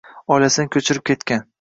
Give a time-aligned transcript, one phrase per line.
[0.37, 1.49] oilasini ko’chirib ketgan.